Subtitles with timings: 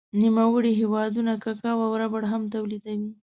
[0.21, 3.11] نوموړی هېوادونه کاکاو او ربړ هم تولیدوي.